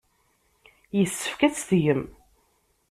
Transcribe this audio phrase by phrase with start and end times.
[0.97, 2.03] Yessefk ad tt-tgem.